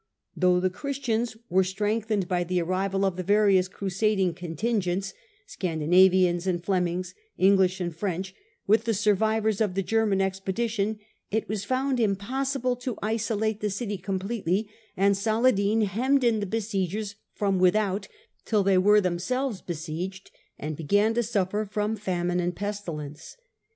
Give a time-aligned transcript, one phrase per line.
[0.35, 5.13] Though the Christians were strengthened by the arrival of the various crusading contingents,
[5.47, 8.33] Scandi navians and Flemings, English, and French,
[8.65, 10.97] with the survivors of the German expedition,
[11.29, 14.67] it was found im possible to isolate the city completely,
[14.97, 18.07] and Saladin hemmed in the besiegers from without
[18.43, 23.37] till they were them selves besieged, and began to suffer from famine and pesti lence.